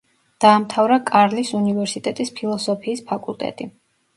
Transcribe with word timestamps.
დაამთავრა 0.45 0.97
კარლის 1.09 1.51
უნივერსიტეტის 1.59 2.33
ფილოსოფიის 2.41 3.05
ფაკულტეტი. 3.13 3.71